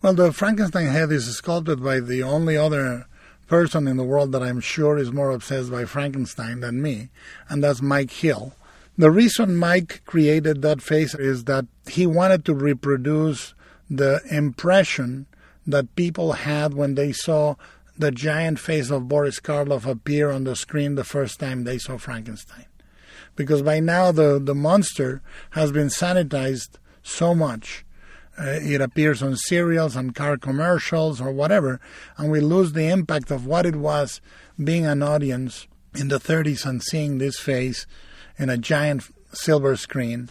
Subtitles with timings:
[0.00, 3.06] Well, the Frankenstein head is sculpted by the only other
[3.48, 7.08] person in the world that I'm sure is more obsessed by Frankenstein than me,
[7.48, 8.54] and that's Mike Hill.
[8.96, 13.54] The reason Mike created that face is that he wanted to reproduce
[13.90, 15.26] the impression
[15.66, 17.56] that people had when they saw
[17.98, 21.98] the giant face of Boris Karloff appear on the screen the first time they saw
[21.98, 22.66] Frankenstein.
[23.34, 27.84] Because by now the, the monster has been sanitized so much.
[28.38, 31.80] Uh, it appears on cereals and car commercials or whatever,
[32.16, 34.20] and we lose the impact of what it was
[34.62, 37.86] being an audience in the 30s and seeing this face
[38.38, 40.28] in a giant silver screen.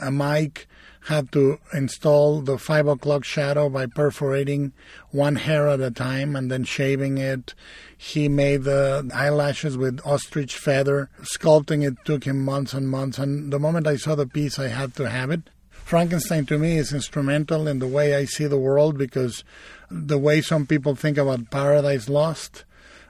[0.00, 0.66] A Mike
[1.06, 4.72] had to install the five o'clock shadow by perforating
[5.10, 7.54] one hair at a time and then shaving it.
[7.96, 11.08] He made the eyelashes with ostrich feather.
[11.22, 13.18] Sculpting it took him months and months.
[13.18, 15.50] And the moment I saw the piece, I had to have it.
[15.90, 19.42] Frankenstein to me is instrumental in the way I see the world because
[19.90, 22.64] the way some people think about Paradise Lost,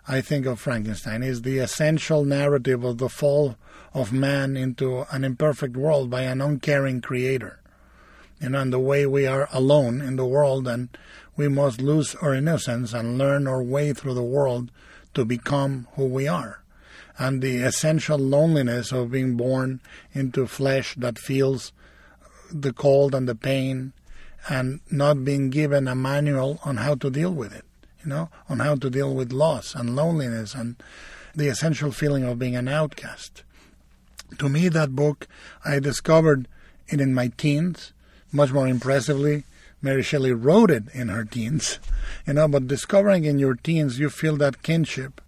[0.08, 3.56] I think of Frankenstein is the essential narrative of the fall
[3.92, 7.60] of man into an imperfect world by an uncaring creator
[8.40, 10.88] you know, and the way we are alone in the world and
[11.36, 14.70] we must lose our innocence and learn our way through the world
[15.12, 16.62] to become who we are.
[17.18, 19.80] And the essential loneliness of being born
[20.14, 21.74] into flesh that feels
[22.52, 23.92] the cold and the pain
[24.48, 27.64] and not being given a manual on how to deal with it,
[28.02, 30.76] you know, on how to deal with loss and loneliness and
[31.34, 33.42] the essential feeling of being an outcast.
[34.38, 35.28] To me, that book,
[35.64, 36.48] I discovered
[36.88, 37.92] it in my teens
[38.32, 39.44] much more impressively,
[39.82, 41.78] Mary Shelley wrote it in her teens,
[42.26, 45.20] you know, but discovering in your teens you feel that kinship.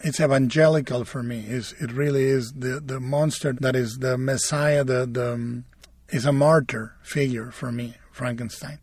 [0.00, 1.44] It's evangelical for me.
[1.48, 5.64] It's, it really is the, the monster that is the Messiah, the, the um,
[6.10, 8.78] is a martyr figure for me, Frankenstein.